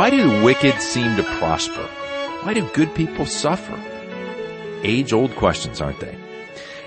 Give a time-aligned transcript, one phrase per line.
[0.00, 1.86] Why do the wicked seem to prosper?
[2.42, 3.78] Why do good people suffer?
[4.82, 6.16] Age old questions, aren't they?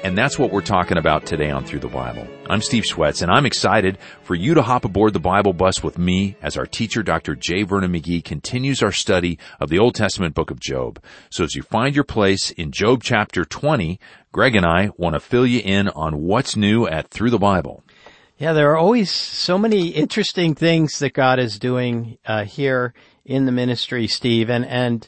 [0.03, 2.27] And that's what we're talking about today on Through the Bible.
[2.49, 5.99] I'm Steve Schwetz and I'm excited for you to hop aboard the Bible bus with
[5.99, 7.35] me as our teacher, Dr.
[7.35, 7.61] J.
[7.61, 10.99] Vernon McGee, continues our study of the Old Testament book of Job.
[11.29, 13.99] So as you find your place in Job chapter 20,
[14.31, 17.83] Greg and I want to fill you in on what's new at Through the Bible.
[18.43, 22.93] Yeah, there are always so many interesting things that God is doing uh, here
[23.23, 25.07] in the ministry, Steve, and and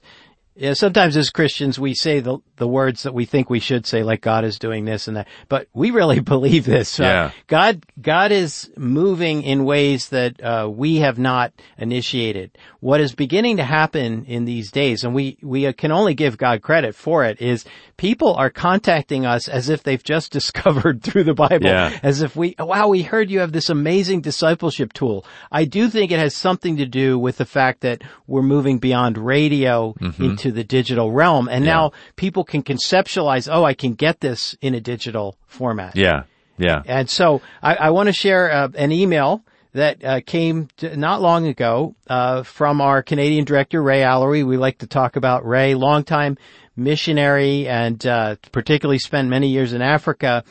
[0.56, 4.04] yeah, sometimes as Christians we say the the words that we think we should say,
[4.04, 6.98] like God is doing this and that, but we really believe this.
[7.00, 7.32] Uh, yeah.
[7.48, 12.58] God God is moving in ways that uh, we have not initiated.
[12.80, 16.62] What is beginning to happen in these days, and we we can only give God
[16.62, 17.66] credit for it, is
[17.98, 22.00] people are contacting us as if they've just discovered through the Bible, yeah.
[22.02, 25.26] as if we wow we heard you have this amazing discipleship tool.
[25.52, 29.18] I do think it has something to do with the fact that we're moving beyond
[29.18, 30.24] radio Mm-hmm.
[30.24, 31.48] into the digital realm.
[31.48, 31.74] And Yeah.
[31.74, 35.96] now people can conceptualize, oh, I can get this in a digital format.
[35.96, 36.24] Yeah.
[36.58, 36.82] Yeah.
[36.86, 41.48] And so I, I want to share uh, an email that uh, came not long
[41.48, 44.46] ago uh, from our Canadian director, Ray Allery.
[44.46, 46.38] We like to talk about Ray, longtime
[46.78, 50.44] missionary and uh, particularly spent many years in Africa.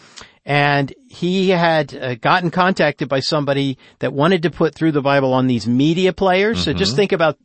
[0.46, 5.32] And he had uh, gotten contacted by somebody that wanted to put through the Bible
[5.32, 6.62] on these media players.
[6.62, 7.38] So just think about,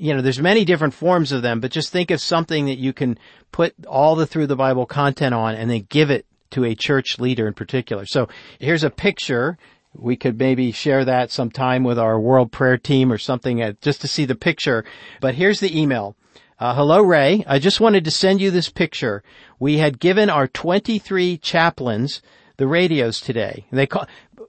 [0.00, 2.92] you know, there's many different forms of them, but just think of something that you
[2.92, 3.18] can
[3.52, 7.20] put all the through the Bible content on and then give it to a church
[7.20, 8.04] leader in particular.
[8.04, 8.28] So
[8.58, 9.56] here's a picture.
[9.94, 14.00] We could maybe share that sometime with our world prayer team or something uh, just
[14.00, 14.84] to see the picture.
[15.20, 16.16] But here's the email.
[16.58, 17.44] Uh, hello, Ray.
[17.46, 19.22] I just wanted to send you this picture.
[19.58, 22.20] We had given our 23 chaplains
[22.60, 23.64] the radios today.
[23.72, 24.06] They call,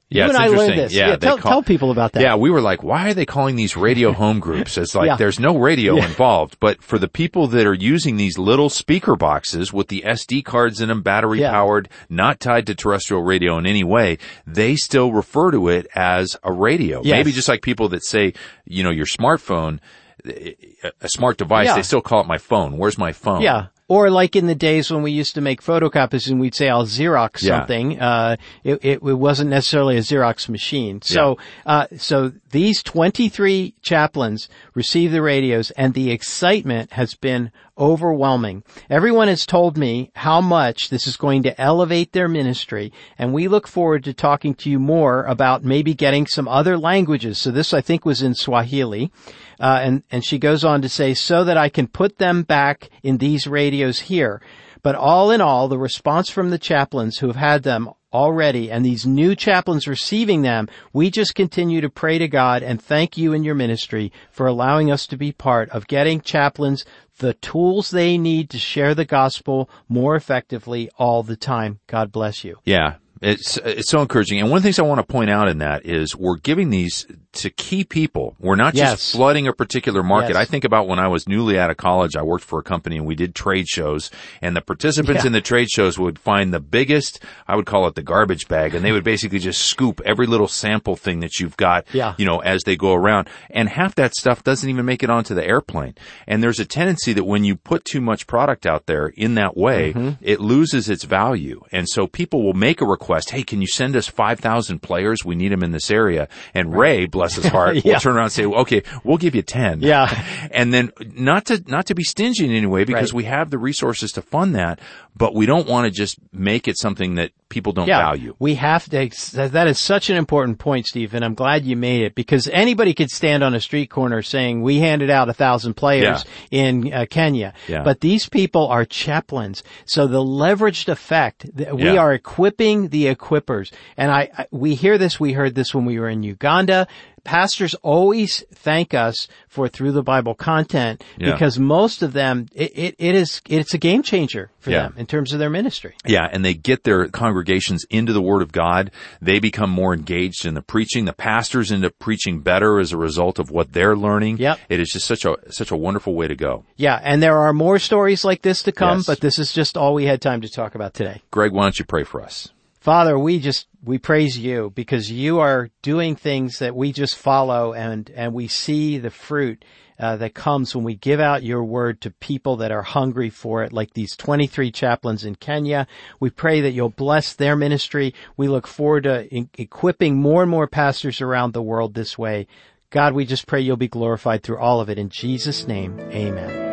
[0.09, 0.93] Yeah, you and I learned this.
[0.93, 2.21] Yeah, they tell, call- tell people about that.
[2.21, 4.77] Yeah, we were like, why are they calling these radio home groups?
[4.77, 5.15] It's like Yeah.
[5.15, 6.05] there's no radio Yeah.
[6.07, 6.57] involved.
[6.59, 10.81] But for the people that are using these little speaker boxes with the SD cards
[10.81, 11.51] in them, battery Yeah.
[11.51, 16.35] powered, not tied to terrestrial radio in any way, they still refer to it as
[16.43, 17.01] a radio.
[17.03, 17.13] Yes.
[17.15, 18.33] Maybe just like people that say,
[18.65, 19.79] you know, your smartphone,
[20.25, 21.75] a smart device, Yeah.
[21.75, 22.77] they still call it my phone.
[22.77, 23.41] Where's my phone?
[23.41, 23.67] Yeah.
[23.91, 26.85] Or like in the days when we used to make photocopies and we'd say I'll
[26.85, 27.57] Xerox Yeah.
[27.57, 31.01] something, uh, it, it, it wasn't necessarily a Xerox machine.
[31.01, 38.63] So, uh, so these 23 chaplains receive the radios and the excitement has been overwhelming.
[38.89, 43.47] Everyone has told me how much this is going to elevate their ministry and we
[43.47, 47.39] look forward to talking to you more about maybe getting some other languages.
[47.39, 49.11] So this I think was in Swahili.
[49.59, 52.89] Uh, and, and she goes on to say, so that I can put them back
[53.03, 54.41] in these radios here.
[54.83, 58.85] But all in all, the response from the chaplains who have had them already and
[58.85, 63.33] these new chaplains receiving them, we just continue to pray to God and thank you
[63.33, 66.85] and your ministry for allowing us to be part of getting chaplains
[67.17, 71.79] the tools they need to share the gospel more effectively all the time.
[71.87, 72.57] God bless you.
[72.65, 72.95] Yeah.
[73.21, 74.39] It's, it's so encouraging.
[74.39, 76.71] And one of the things I want to point out in that is we're giving
[76.71, 78.35] these to key people.
[78.39, 80.29] We're not just flooding a particular market.
[80.33, 80.37] Yes.
[80.37, 82.97] I think about when I was newly out of college, I worked for a company
[82.97, 84.11] and we did trade shows
[84.41, 85.27] and the participants Yeah.
[85.27, 88.75] in the trade shows would find the biggest, I would call it the garbage bag
[88.75, 92.15] and they would basically just scoop every little sample thing that you've got, Yeah.
[92.17, 93.29] you know, as they go around.
[93.49, 95.95] And half that stuff doesn't even make it onto the airplane.
[96.27, 99.55] And there's a tendency that when you put too much product out there in that
[99.55, 100.09] way, Mm-hmm.
[100.21, 101.61] it loses its value.
[101.71, 105.23] And so people will make a request, hey, can you send us 5,000 players?
[105.25, 106.27] We need them in this area.
[106.53, 107.93] And Ray, bless his heart, Yeah.
[107.93, 109.81] will turn around and say, okay, we'll give you 10.
[109.81, 110.07] Yeah.
[110.51, 113.17] And then not to, not to be stingy in any way because Right.
[113.17, 114.79] we have the resources to fund that,
[115.15, 118.35] but we don't want to just make it something that people don't value.
[118.39, 122.01] We have to, that is such an important point, Steve, and I'm glad you made
[122.03, 125.75] it because anybody could stand on a street corner saying, we handed out a thousand
[125.75, 127.53] players in uh, Kenya.
[127.67, 127.83] Yeah.
[127.83, 129.63] But these people are chaplains.
[129.85, 131.97] So the leveraged effect, th- we Yeah.
[131.99, 133.71] are equipping the equippers.
[133.97, 136.87] And I, I, we hear this, we heard this when we were in Uganda.
[137.23, 141.31] Pastors always thank us for through the Bible content Yeah.
[141.33, 144.83] because most of them, it, it, it is, it's a game changer for Yeah.
[144.83, 145.93] them in terms of their ministry.
[146.05, 148.91] Yeah, and they get their congregations into the Word of God.
[149.21, 151.05] They become more engaged in the preaching.
[151.05, 154.37] The pastors end up preaching better as a result of what they're learning.
[154.37, 154.59] Yep.
[154.69, 156.63] It is just such a such a wonderful way to go.
[156.75, 159.05] Yeah, and there are more stories like this to come, Yes.
[159.07, 161.21] but this is just all we had time to talk about today.
[161.31, 162.49] Greg, why don't you pray for us?
[162.81, 167.73] Father, we just, we praise you because you are doing things that we just follow
[167.73, 169.63] and, and we see the fruit
[169.99, 173.63] uh, that comes when we give out your word to people that are hungry for
[173.63, 175.85] it, like these 23 chaplains in Kenya.
[176.19, 178.15] We pray that you'll bless their ministry.
[178.35, 182.47] We look forward to in- equipping more and more pastors around the world this way.
[182.89, 184.97] God, we just pray you'll be glorified through all of it.
[184.97, 186.70] In Jesus' name, amen.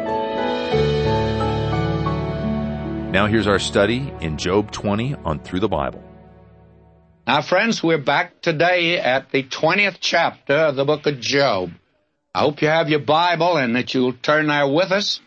[3.11, 6.05] Now here's our study in Job 20 on Through the Bible.
[7.27, 11.71] Now, friends, we're back today at the 20th chapter of the book of Job.
[12.35, 15.21] I hope you have your Bible and that you'll turn there with us.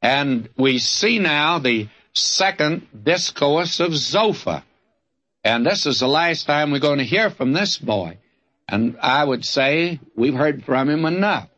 [0.00, 4.62] And we see now the second discourse of Zophar.
[5.42, 8.18] And this is the last time we're going to hear from this boy.
[8.68, 11.48] And I would say we've heard from him enough.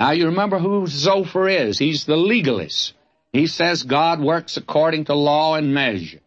[0.00, 1.78] Now you remember who Zophar is.
[1.78, 2.94] He's the legalist.
[3.36, 6.20] He says God works according to law and measure.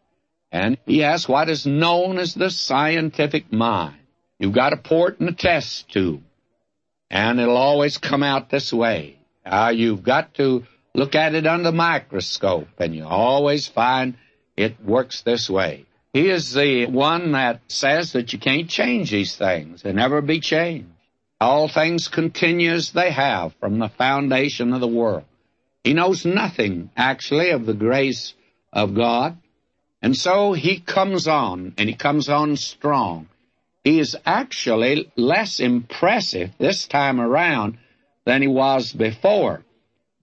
[0.52, 3.98] And he has what is known as the scientific mind.
[4.38, 6.22] You've got a port and a test tube.
[7.10, 9.18] And it'll always come out this way.
[9.44, 14.16] Uh, you've got to look at it under microscope and you always find
[14.56, 15.88] it works this way.
[16.14, 19.82] He is the one that says that you can't change these things.
[19.82, 20.90] They never be changed.
[21.42, 25.26] All things continue as they have from the foundation of the world.
[25.84, 28.34] He knows nothing, actually, of the grace
[28.74, 29.38] of God.
[30.02, 33.28] And so he comes on, and he comes on strong.
[33.84, 37.78] He is actually less impressive this time around
[38.26, 39.64] than he was before.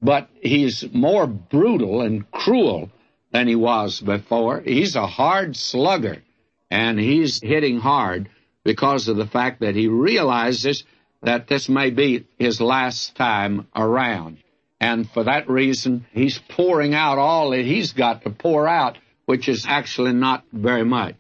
[0.03, 2.91] But he's more brutal and cruel
[3.33, 4.61] than he was before.
[4.61, 6.23] He's a hard slugger,
[6.71, 8.29] and he's hitting hard
[8.63, 10.85] because of the fact that he realizes
[11.23, 14.39] that this may be his last time around.
[14.81, 19.49] And for that reason, he's pouring out all that he's got to pour out, which
[19.49, 21.17] is actually not very much.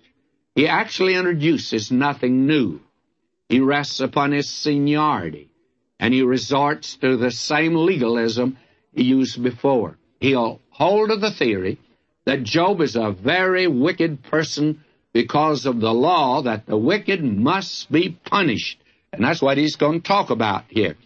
[0.54, 2.80] He actually introduces nothing new.
[3.48, 5.50] He rests upon his seniority,
[5.98, 8.58] and he resorts to the same legalism
[8.92, 9.98] he used before.
[10.20, 11.78] He'll hold to the theory
[12.24, 14.82] that Job is a very wicked person
[15.12, 18.78] because of the law that the wicked must be punished.
[19.12, 20.96] And that's what he's going to talk about here.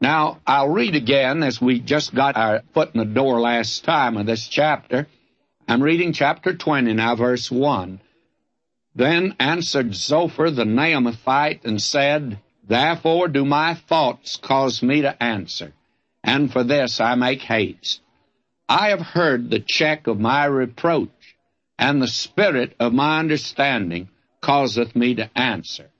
[0.00, 4.16] Now, I'll read again as we just got our foot in the door last time
[4.16, 5.08] of this chapter.
[5.66, 8.00] I'm reading chapter 20 now, verse 1.
[8.94, 15.72] Then answered Zophar the Naamathite and said, Therefore do my thoughts cause me to answer,
[16.22, 18.00] and for this I make haste.
[18.68, 21.36] I have heard the check of my reproach,
[21.78, 24.10] and the spirit of my understanding
[24.40, 25.90] causeth me to answer.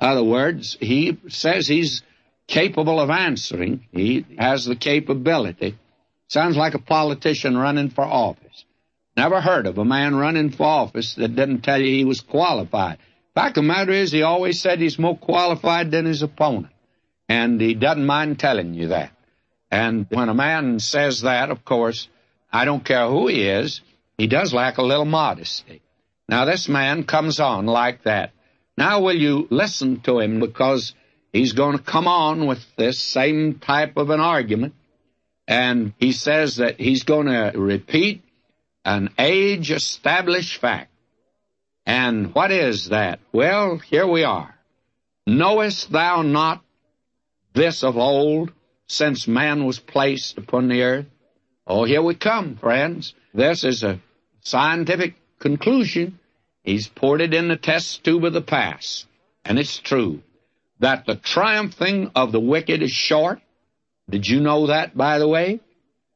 [0.00, 2.02] In other words, he says he's
[2.48, 3.86] capable of answering.
[3.92, 5.78] He has the capability.
[6.26, 8.64] Sounds like a politician running for office.
[9.16, 12.98] Never heard of a man running for office that didn't tell you he was qualified.
[13.34, 16.72] Fact of the matter is, he always said he's more qualified than his opponent.
[17.28, 19.12] And he doesn't mind telling you that.
[19.70, 22.08] And when a man says that, of course,
[22.50, 23.82] I don't care who he is,
[24.16, 25.82] he does lack a little modesty.
[26.28, 28.32] Now this man comes on like that.
[28.76, 30.94] Now will you listen to him because
[31.38, 34.74] he's going to come on with this same type of an argument.
[35.46, 38.24] And he says that he's going to repeat
[38.84, 40.90] an age established fact.
[41.86, 43.20] And what is that?
[43.32, 44.52] Well, here we are.
[45.26, 46.64] Knowest thou not
[47.54, 48.52] this of old,
[48.88, 51.06] since man was placed upon the earth?
[51.66, 53.14] Oh, here we come, friends.
[53.32, 54.00] This is a
[54.40, 56.18] scientific conclusion.
[56.64, 59.06] He's poured it in the test tube of the past.
[59.44, 60.22] And it's true
[60.80, 63.40] that the triumphing of the wicked is short.
[64.08, 65.60] Did you know that, by the way?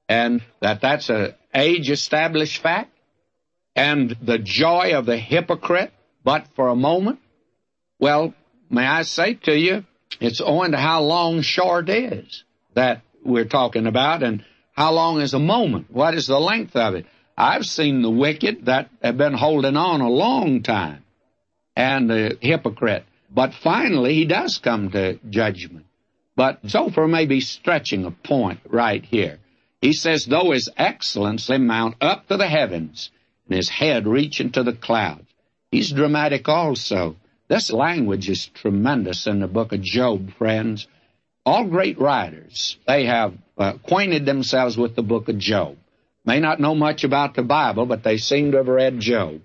[0.09, 2.91] And that that's a age established fact.
[3.75, 5.93] And the joy of the hypocrite,
[6.25, 7.21] but for a moment.
[7.99, 8.35] Well,
[8.71, 9.85] may I say to you,
[10.21, 15.35] it's owing to how long short is that we're talking about and how long is
[15.35, 15.87] a moment?
[15.91, 17.07] What is the length of it?
[17.37, 21.05] I've seen the wicked that have been holding on a long time
[21.75, 25.87] and the hypocrite but finally, he does come to judgment.
[26.37, 29.39] But Zophar may be stretching a point right here.
[29.81, 33.11] He says, though his excellency mount up to the heavens,
[33.47, 35.27] and his head reach into the clouds.
[35.71, 37.17] He's dramatic also.
[37.49, 40.87] This language is tremendous in the book of Job, friends.
[41.45, 45.77] All great writers, they have uh, acquainted themselves with the book of Job.
[46.25, 49.41] May not know much about the Bible, but they seem to have read Job.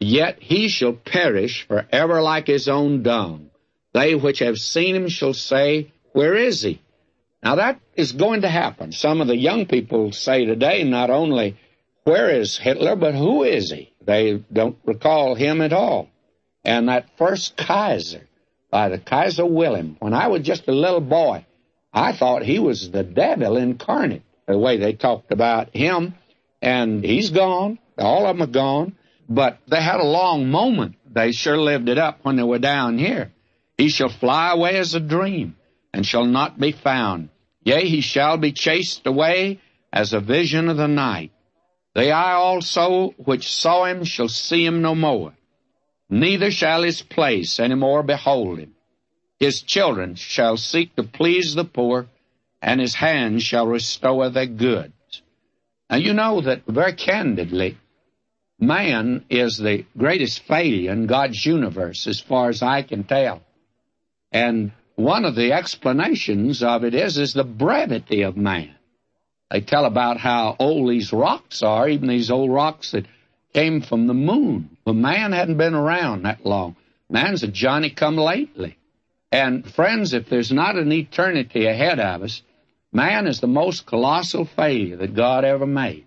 [0.00, 3.50] Yet he shall perish for ever like his own dung.
[3.92, 6.80] They which have seen him shall say, Where is he?
[7.42, 8.92] Now that is going to happen.
[8.92, 11.56] Some of the young people say today not only,
[12.04, 13.92] Where is Hitler, but who is he?
[14.04, 16.08] They don't recall him at all.
[16.64, 18.28] And that first Kaiser,
[18.70, 21.44] by the Kaiser Wilhelm, when I was just a little boy,
[21.92, 26.14] I thought he was the devil incarnate, the way they talked about him.
[26.60, 27.78] And he's gone.
[27.98, 28.96] All of them are gone.
[29.28, 30.96] But they had a long moment.
[31.10, 33.32] They sure lived it up when they were down here.
[33.76, 35.56] He shall fly away as a dream.
[35.92, 37.28] and shall not be found.
[37.64, 39.58] Yea, he shall be chased away
[39.92, 41.32] as a vision of the night.
[41.94, 45.32] The eye also which saw him shall see him no more.
[46.10, 48.74] Neither shall his place any more behold him.
[49.40, 52.06] His children shall seek to please the poor,
[52.60, 55.22] and his hand shall restore their goods.
[55.90, 57.78] Now you know that very candidly,
[58.58, 63.42] man is the greatest failure in God's universe as far as I can tell.
[64.32, 68.74] And one of the explanations of it is, is the brevity of man.
[69.50, 73.06] They tell about how old these rocks are, even these old rocks that
[73.54, 74.76] came from the moon.
[74.84, 76.76] But man hadn't been around that long.
[77.08, 78.76] Man's a Johnny come lately.
[79.32, 82.42] And friends, if there's not an eternity ahead of us,
[82.92, 86.04] man is the most colossal failure that God ever made.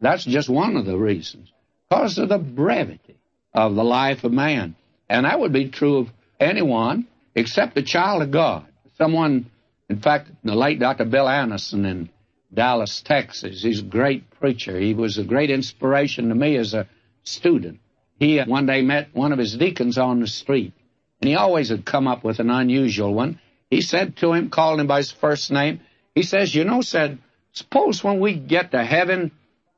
[0.00, 1.50] That's just one of the reasons.
[1.92, 3.16] Because of the brevity
[3.52, 4.76] of the life of man.
[5.10, 8.64] And that would be true of anyone except a child of God.
[8.96, 9.50] Someone,
[9.90, 11.04] in fact, the late Dr.
[11.04, 12.08] Bill Anderson in
[12.52, 13.62] Dallas, Texas.
[13.62, 14.80] He's a great preacher.
[14.80, 16.88] He was a great inspiration to me as a
[17.24, 17.78] student.
[18.18, 20.72] He uh, one day met one of his deacons on the street,
[21.20, 23.38] and he always had come up with an unusual one.
[23.68, 25.80] He said to him, called him by his first name,
[26.14, 27.18] he says, You know, said,
[27.52, 29.30] suppose when we get to heaven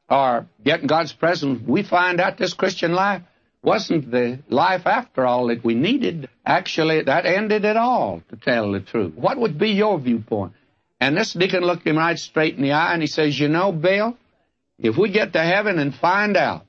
[0.09, 3.23] or get God's presence, we find out this Christian life
[3.63, 6.29] wasn't the life after all that we needed.
[6.45, 9.15] Actually, that ended it all, to tell the truth.
[9.15, 10.53] What would be your viewpoint?
[11.01, 13.73] And this deacon looked him right straight in the eye and he says, You know,
[13.73, 14.17] Bill,
[14.79, 16.67] if we get to heaven and find out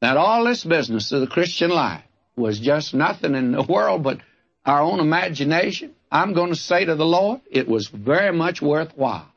[0.00, 2.04] that all this business of the Christian life
[2.36, 4.20] was just nothing in the world but
[4.64, 9.30] our own imagination, I'm going to say to the Lord, it was very much worthwhile.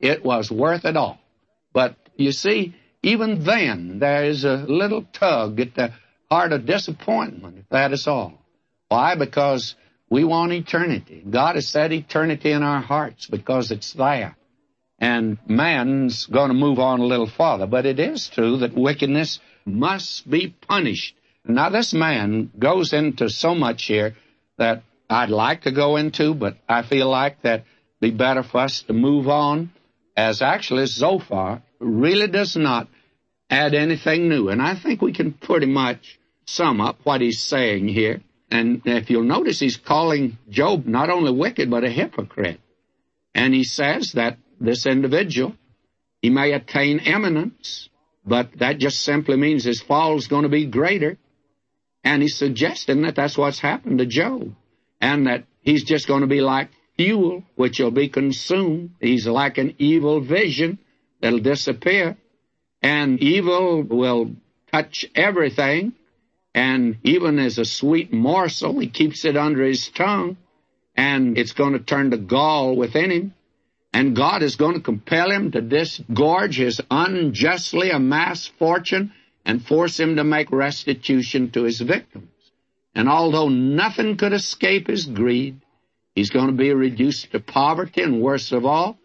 [0.00, 1.18] It was worth it all.
[1.72, 5.92] But you see, even then, there is a little tug at the
[6.30, 8.34] heart of disappointment, if that is all.
[8.88, 9.14] Why?
[9.14, 9.74] Because
[10.10, 11.24] we want eternity.
[11.28, 14.36] God has set eternity in our hearts because it's there.
[14.98, 17.66] And man's going to move on a little farther.
[17.66, 21.14] But it is true that wickedness must be punished.
[21.44, 24.16] Now, this man goes into so much here
[24.58, 27.60] that I'd like to go into, but I feel like that
[28.00, 29.70] would be better for us to move on,
[30.16, 32.88] as actually Zophar really does not
[33.50, 34.48] add anything new.
[34.48, 38.22] And I think we can pretty much sum up what he's saying here.
[38.50, 42.60] And if you'll notice, he's calling Job not only wicked, but a hypocrite.
[43.34, 45.54] And he says that this individual,
[46.22, 47.88] he may attain eminence,
[48.24, 51.18] but that just simply means his fall is going to be greater.
[52.04, 54.54] And he's suggesting that that's what's happened to Job.
[55.00, 58.92] And that he's just going to be like fuel, which will be consumed.
[59.00, 60.78] He's like an evil vision
[61.26, 62.16] that'll disappear.
[62.82, 64.30] And evil will
[64.72, 65.92] touch everything
[66.56, 70.38] and even as a sweet morsel, he keeps it under his tongue,
[70.96, 73.34] and it's going to turn to gall within him.
[73.92, 79.12] And God is going to compel him to disgorge his unjustly amassed fortune
[79.44, 82.30] and force him to make restitution to his victims.
[82.94, 85.60] And although nothing could escape his greed,
[86.14, 88.98] he's going to be reduced to poverty, and worst of all,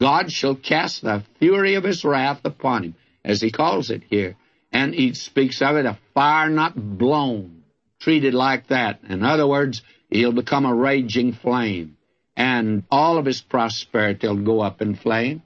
[0.00, 4.36] God shall cast the fury of his wrath upon him, as he calls it here
[4.72, 7.62] and he speaks of it a fire not blown,
[8.00, 9.00] treated like that.
[9.08, 11.96] In other words, he'll become a raging flame,
[12.36, 15.42] and all of his prosperity will go up in flames,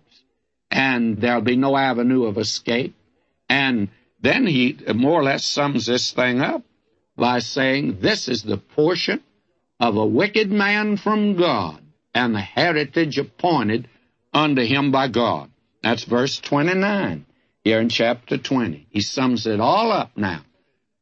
[0.70, 2.94] and there'll be no avenue of escape.
[3.48, 3.88] And
[4.20, 6.62] then he more or less sums this thing up
[7.16, 9.22] by saying, This is the portion
[9.78, 11.80] of a wicked man from God,
[12.14, 13.88] and the heritage appointed
[14.32, 15.50] unto him by God.
[15.82, 17.26] That's verse 29
[17.64, 18.86] here in chapter 20.
[18.90, 20.42] He sums it all up now.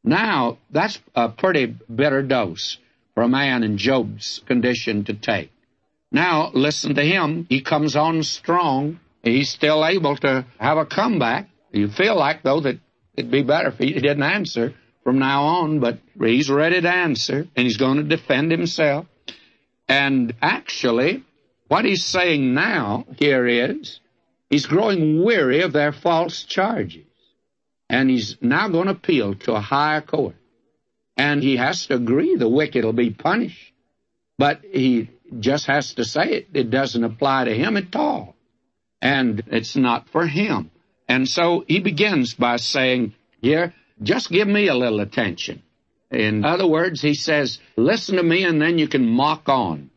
[0.03, 2.79] Now, that's a pretty bitter dose
[3.15, 5.51] for a man in Job's condition to take.
[6.11, 7.47] Now, listen to him.
[7.49, 8.99] He comes on strong.
[9.23, 11.49] He's still able to have a comeback.
[11.73, 12.79] You feel like, though, that
[13.15, 17.47] it'd be better if he didn't answer from now on, but he's ready to answer,
[17.55, 19.07] and he's going to defend himself.
[19.89, 21.25] And actually,
[21.71, 24.01] what he's saying now here is
[24.51, 27.07] He's growing weary of their false charges.
[27.89, 30.35] And he's now going to appeal to a higher court.
[31.17, 33.73] And he has to agree the wicked will be punished.
[34.39, 36.49] But he just has to say it.
[36.53, 38.35] It doesn't apply to him at all.
[39.01, 40.71] And it's not for him.
[41.09, 45.63] And so he begins by saying, here, just give me a little attention.
[46.11, 49.91] In other words, he says, listen to me and then you can mock on.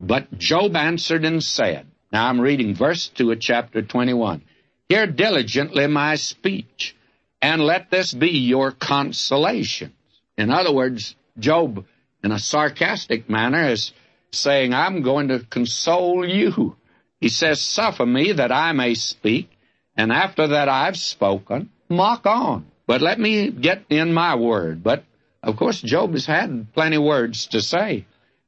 [0.00, 4.42] But Job answered and said, now I'm reading verse 2 of chapter 21.
[4.88, 6.96] Hear diligently my speech,
[7.42, 9.92] and let this be your consolations.
[10.38, 11.84] In other words, Job,
[12.24, 13.92] in a sarcastic manner, is
[14.32, 16.76] saying, I'm going to console you.
[17.20, 19.50] He says, Suffer me that I may speak,
[19.96, 22.66] and after that I've spoken, mock on.
[22.86, 24.82] But let me get in my word.
[24.82, 25.04] But
[25.42, 28.06] of course, Job has had plenty words to say.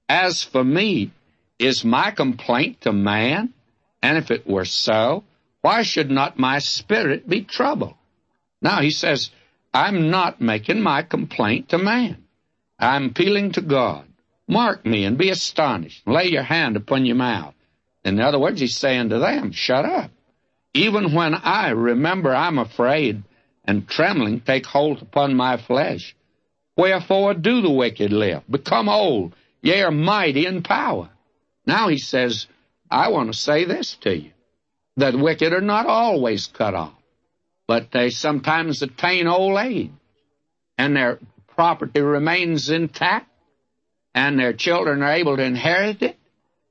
[0.09, 1.13] As for me,
[1.61, 3.53] is my complaint to man?
[4.03, 5.25] And if it were so,
[5.61, 7.95] why should not my spirit be troubled?
[8.63, 9.31] Now he says,
[9.73, 12.25] I'm not making my complaint to man.
[12.79, 14.07] I'm appealing to God.
[14.49, 16.09] Mark me and be astonished.
[16.09, 17.55] Lay your hand upon your mouth.
[18.05, 20.11] In other words, he's saying to them, shut up.
[20.73, 23.23] Even when I remember I'm afraid
[23.65, 26.17] and trembling take hold upon my flesh.
[26.77, 28.43] Wherefore do the wicked live?
[28.49, 31.11] Become old, yea, are mighty in power.
[31.67, 32.47] Now he says,
[32.91, 34.31] I want to say this to you.
[34.97, 36.95] The wicked are not always cut off,
[37.67, 39.93] but they sometimes attain old age,
[40.77, 43.29] and their property remains intact,
[44.15, 46.19] and their children are able to inherit it,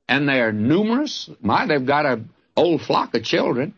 [0.08, 1.30] and they're numerous.
[1.40, 2.22] My, they've got a
[2.56, 3.74] old flock of children,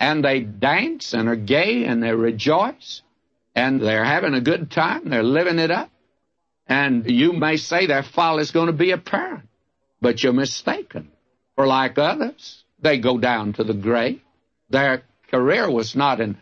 [0.00, 3.02] and they dance and are gay and they rejoice
[3.54, 5.08] and they're having a good time.
[5.08, 5.90] They're living it up.
[6.68, 9.45] And you may say their fall is going to be apparent,
[10.06, 11.10] but you're mistaken.
[11.56, 14.20] For like others, they go down to the grave.
[14.70, 16.38] Their career was not an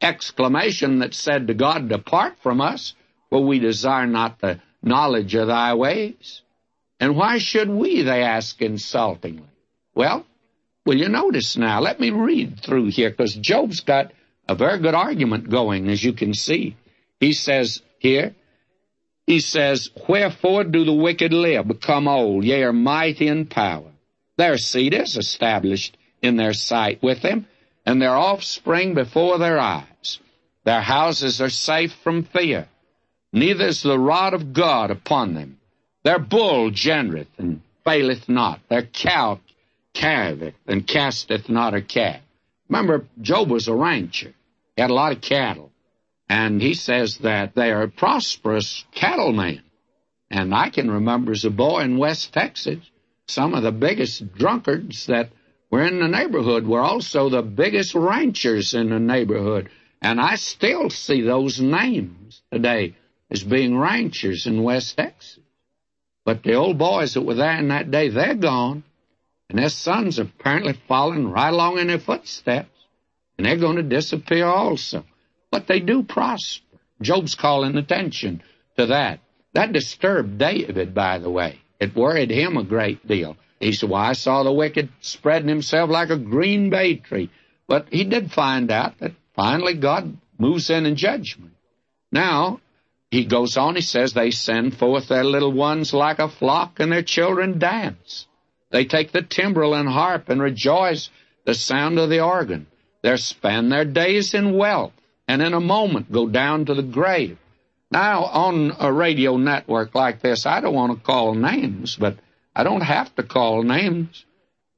[0.00, 2.94] exclamation that said to God, Depart from us,
[3.28, 6.42] for we desire not the knowledge of thy ways.
[7.00, 9.50] And why should we, they ask insultingly?
[9.96, 10.24] Well,
[10.86, 11.80] will you notice now?
[11.80, 14.12] Let me read through here, because Job's got
[14.48, 16.76] a very good argument going, as you can see.
[17.18, 18.36] He says here,
[19.28, 23.90] he says, Wherefore do the wicked live, become old, yea, are mighty in power?
[24.38, 27.46] Their seed is established in their sight with them,
[27.84, 30.18] and their offspring before their eyes.
[30.64, 32.68] Their houses are safe from fear,
[33.30, 35.58] neither is the rod of God upon them.
[36.04, 38.60] Their bull gendereth and faileth not.
[38.70, 39.40] Their cow
[39.92, 42.22] calveth and casteth not her calf.
[42.70, 44.32] Remember, Job was a rancher.
[44.74, 45.70] He had a lot of cattle.
[46.28, 49.62] And he says that they are prosperous cattlemen.
[50.30, 52.78] And I can remember as a boy in West Texas,
[53.26, 55.30] some of the biggest drunkards that
[55.70, 59.70] were in the neighborhood were also the biggest ranchers in the neighborhood.
[60.00, 62.94] And I still see those names today
[63.30, 65.40] as being ranchers in West Texas.
[66.24, 68.84] But the old boys that were there in that day, they're gone.
[69.48, 72.68] And their sons apparently following right along in their footsteps.
[73.36, 75.04] And they're going to disappear also.
[75.50, 76.78] But they do prosper.
[77.00, 78.42] Job's calling attention
[78.76, 79.20] to that.
[79.54, 81.60] That disturbed David, by the way.
[81.80, 83.36] It worried him a great deal.
[83.60, 87.30] He said, Well, I saw the wicked spreading himself like a green bay tree.
[87.66, 91.52] But he did find out that finally God moves in in judgment.
[92.10, 92.60] Now,
[93.10, 96.92] he goes on, he says, they send forth their little ones like a flock, and
[96.92, 98.26] their children dance.
[98.70, 101.10] They take the timbrel and harp and rejoice
[101.44, 102.66] the sound of the organ.
[103.02, 104.92] They spend their days in wealth,
[105.28, 107.38] and in a moment go down to the grave.
[107.90, 112.16] Now, on a radio network like this, I don't want to call names, but
[112.56, 114.24] I don't have to call names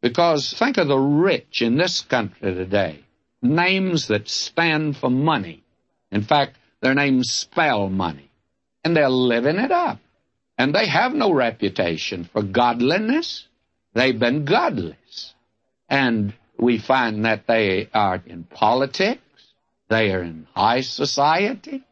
[0.03, 3.01] because think of the rich in this country today.
[3.43, 5.63] Names that stand for money.
[6.11, 8.31] In fact, their names spell money.
[8.85, 9.99] And they're living it up.
[10.57, 13.47] And they have no reputation for godliness.
[13.95, 15.35] They've been godless.
[15.89, 19.21] And we find that they are in politics.
[19.91, 21.83] They are in high society.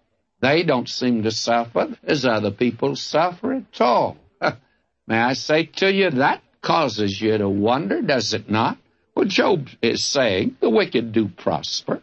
[0.41, 4.17] They don't seem to suffer as other people suffer at all.
[5.09, 8.79] May I say to you, that causes you to wonder, does it not?
[9.17, 12.01] Well, Job is saying, the wicked do prosper.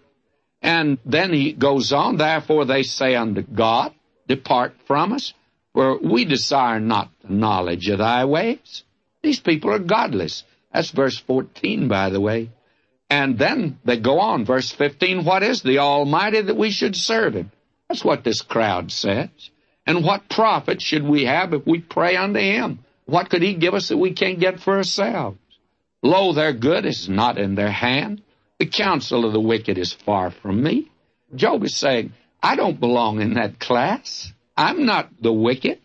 [0.62, 3.94] And then he goes on, therefore they say unto God,
[4.28, 5.34] Depart from us,
[5.74, 8.84] for we desire not the knowledge of thy ways.
[9.22, 10.44] These people are godless.
[10.74, 12.50] That's verse 14, by the way.
[13.10, 17.36] And then they go on, verse 15, what is the Almighty that we should serve
[17.36, 17.52] him?
[17.88, 19.30] That's what this crowd says.
[19.86, 22.80] And what profit should we have if we pray unto him?
[23.06, 25.38] What could he give us that we can't get for ourselves?
[26.02, 28.22] Lo, their good is not in their hand.
[28.58, 30.92] The counsel of the wicked is far from me.
[31.36, 34.32] Job is saying, I don't belong in that class.
[34.58, 35.80] I'm not the wicked.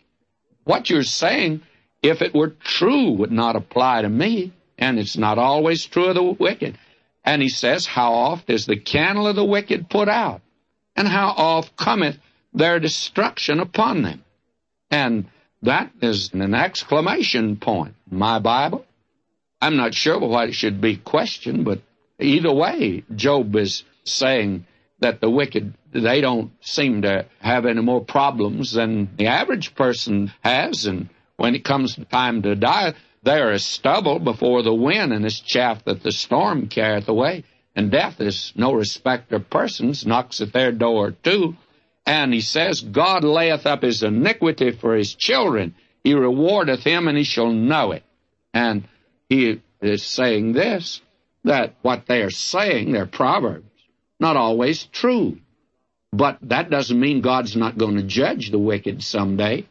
[0.64, 1.62] What you're saying,
[2.02, 4.52] if it were true, would not apply to me.
[4.78, 6.78] And it's not always true of the wicked.
[7.24, 10.40] And he says, How oft is the candle of the wicked put out?
[10.96, 12.18] And how oft cometh
[12.52, 14.24] their destruction upon them?
[14.90, 15.26] And
[15.62, 18.84] that is an exclamation point in my Bible.
[19.60, 21.82] I'm not sure why it should be questioned, but
[22.20, 24.66] Either way, Job is saying
[25.00, 30.30] that the wicked, they don't seem to have any more problems than the average person
[30.42, 30.84] has.
[30.84, 35.24] And when it comes time to die, they are as stubble before the wind and
[35.24, 37.44] as chaff that the storm carrieth away.
[37.76, 41.56] And death is no respecter of persons, knocks at their door too.
[42.06, 45.74] And he says, God layeth up his iniquity for his children.
[46.02, 48.02] He rewardeth him and he shall know it.
[48.52, 48.88] And
[49.28, 51.00] he is saying this,
[51.44, 53.66] that what they are saying, their proverbs,
[54.18, 55.38] not always true.
[56.12, 59.68] But that doesn't mean God's not going to judge the wicked someday.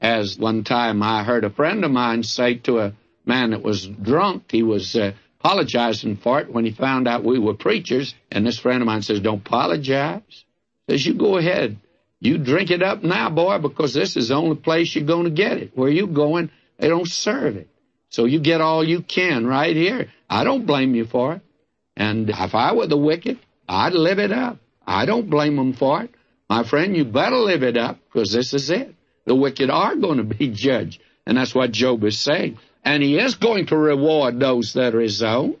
[0.00, 2.92] As one time I heard a friend of mine say to a
[3.26, 7.38] man that was drunk, he was uh, apologizing for it when he found out we
[7.38, 8.14] were preachers.
[8.30, 10.44] And this friend of mine says, Don't apologize.
[10.88, 11.78] Says, You go ahead.
[12.20, 15.30] You drink it up now, boy, because this is the only place you're going to
[15.30, 15.72] get it.
[15.76, 17.68] Where you going, they don't serve it.
[18.10, 20.10] So you get all you can right here.
[20.28, 21.42] I don't blame you for it.
[21.96, 24.58] And if I were the wicked, I'd live it up.
[24.86, 26.10] I don't blame them for it.
[26.48, 28.94] My friend, you better live it up because this is it.
[29.28, 31.00] The wicked are going to be judged.
[31.26, 32.58] And that's what Job is saying.
[32.82, 35.56] And he is going to reward those that are his own.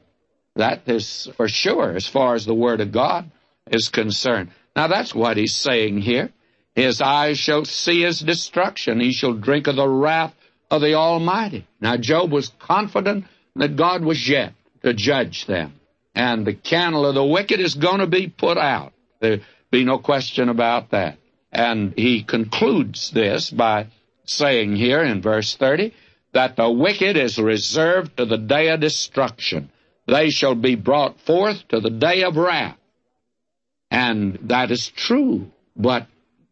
[0.56, 3.30] That is for sure as far as the Word of God
[3.70, 4.50] is concerned.
[4.74, 6.30] Now that's what he's saying here.
[6.74, 9.00] His eyes shall see his destruction.
[9.00, 10.34] He shall drink of the wrath
[10.70, 11.66] of the Almighty.
[11.80, 13.26] Now Job was confident
[13.56, 15.74] that God was yet to judge them.
[16.14, 18.94] And the candle of the wicked is going to be put out.
[19.20, 21.18] There be no question about that.
[21.52, 23.86] And he concludes this by
[24.24, 25.94] saying here in verse 30
[26.32, 29.70] that the wicked is reserved to the day of destruction.
[30.06, 32.76] They shall be brought forth to the day of wrath.
[33.90, 36.06] And that is true, but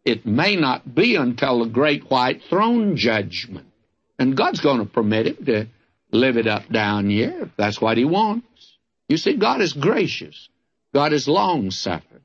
[0.05, 3.67] it may not be until the great white throne judgment.
[4.19, 5.67] And God's going to permit him to
[6.11, 8.79] live it up down here if that's what he wants.
[9.09, 10.49] You see, God is gracious.
[10.95, 12.23] God is long suffering.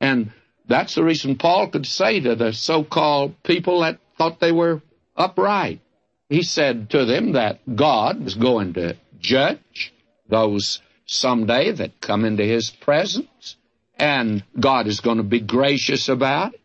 [0.00, 0.32] And
[0.68, 4.82] that's the reason Paul could say to the so-called people that thought they were
[5.16, 5.80] upright.
[6.28, 9.92] He said to them that God was going to judge
[10.28, 13.56] those someday that come into his presence,
[13.98, 16.60] and God is going to be gracious about it.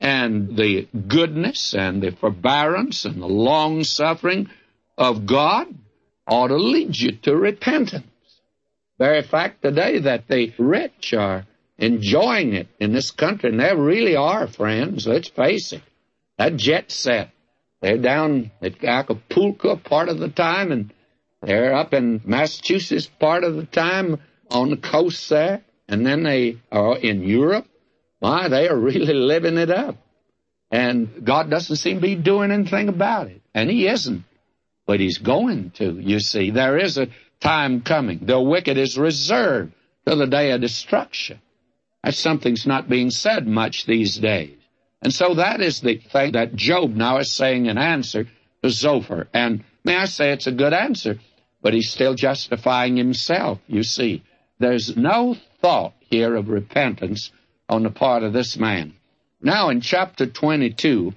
[0.00, 4.48] And the goodness and the forbearance and the long suffering
[4.96, 5.66] of God
[6.26, 8.06] ought to lead you to repentance.
[8.98, 11.46] Very fact today that the rich are
[11.78, 15.06] enjoying it in this country, and they really are, friends.
[15.06, 15.82] Let's face it.
[16.36, 17.30] That jet set,
[17.80, 20.92] they're down at Acapulco part of the time, and
[21.42, 26.58] they're up in Massachusetts part of the time on the coast there, and then they
[26.72, 27.66] are in Europe.
[28.20, 29.96] My, they are really living it up.
[30.70, 33.40] And God doesn't seem to be doing anything about it.
[33.54, 34.24] And He isn't.
[34.86, 36.50] But He's going to, you see.
[36.50, 37.08] There is a
[37.40, 38.20] time coming.
[38.26, 39.72] The wicked is reserved
[40.06, 41.40] till the day of destruction.
[42.08, 44.56] That's something's not being said much these days.
[45.02, 48.24] And so that is the thing that Job now is saying in answer
[48.62, 49.28] to Zophar.
[49.34, 51.18] And may I say it's a good answer,
[51.60, 54.22] but he's still justifying himself, you see.
[54.58, 57.30] There's no thought here of repentance
[57.68, 58.94] on the part of this man.
[59.42, 61.12] Now in chapter 22,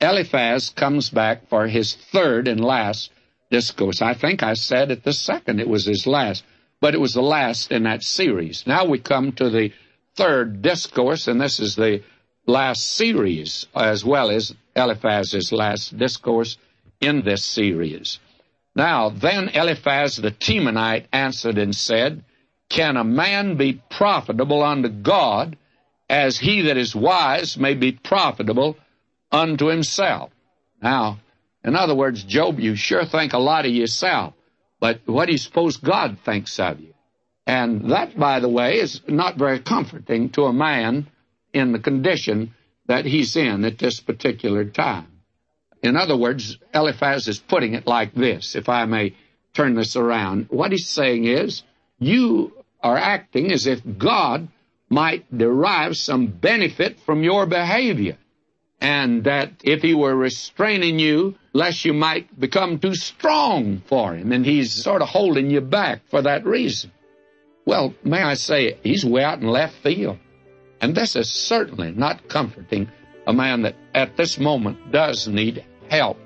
[0.00, 3.10] Eliphaz comes back for his third and last
[3.50, 4.00] discourse.
[4.00, 6.44] I think I said at the second it was his last,
[6.80, 8.68] but it was the last in that series.
[8.68, 9.72] Now we come to the
[10.18, 12.02] third discourse, and this is the
[12.44, 16.58] last series, as well as Eliphaz's last discourse
[17.00, 18.18] in this series.
[18.74, 22.24] Now, then Eliphaz the Temanite answered and said,
[22.68, 25.56] Can a man be profitable unto God
[26.10, 28.76] as he that is wise may be profitable
[29.30, 30.30] unto himself?
[30.82, 31.20] Now,
[31.64, 34.34] in other words, Job, you sure think a lot of yourself,
[34.80, 36.94] but what do you suppose God thinks of you?
[37.48, 41.06] And that, by the way, is not very comforting to a man
[41.54, 42.54] in the condition
[42.86, 45.06] that he's in at this particular time.
[45.82, 49.14] In other words, Eliphaz is putting it like this, if I may
[49.54, 50.48] turn this around.
[50.50, 51.62] What he's saying is,
[51.98, 54.48] you are acting as if God
[54.90, 58.18] might derive some benefit from your behavior.
[58.78, 64.32] And that if he were restraining you, lest you might become too strong for him.
[64.32, 66.92] And he's sort of holding you back for that reason.
[67.68, 70.16] Well, may I say, he's way out in left field.
[70.80, 72.88] And this is certainly not comforting
[73.26, 76.16] a man that at this moment does need help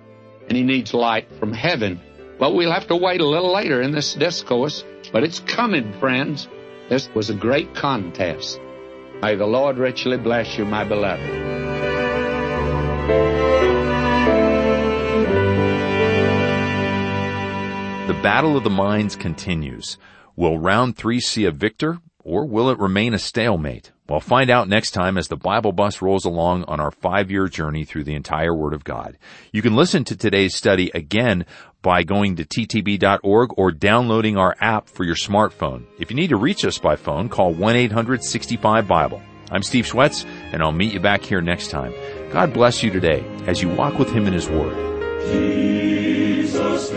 [0.46, 2.00] and he needs light from heaven.
[2.38, 4.84] But we'll have to wait a little later in this discourse.
[5.10, 6.46] But it's coming, friends.
[6.88, 8.60] This was a great contest.
[9.20, 11.26] May the Lord richly bless you, my beloved.
[18.06, 19.98] The battle of the minds continues.
[20.34, 23.92] Will round three see a victor, or will it remain a stalemate?
[24.08, 27.84] Well, find out next time as the Bible bus rolls along on our five-year journey
[27.84, 29.18] through the entire Word of God.
[29.52, 31.44] You can listen to today's study again
[31.82, 35.84] by going to ttb.org or downloading our app for your smartphone.
[35.98, 39.22] If you need to reach us by phone, call 1-800-65-BIBLE.
[39.50, 41.92] I'm Steve Schwetz, and I'll meet you back here next time.
[42.30, 44.74] God bless you today as you walk with Him in His Word.
[45.26, 46.90] Jesus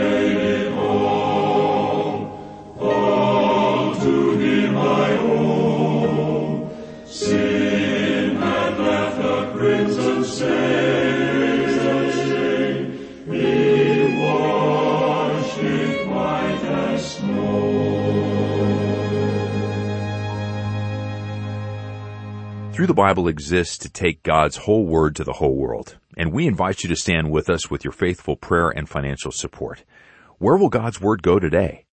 [22.75, 26.45] Through the Bible exists to take God's whole word to the whole world, and we
[26.45, 29.85] invite you to stand with us with your faithful prayer and financial support.
[30.39, 31.84] Where will God's word go today?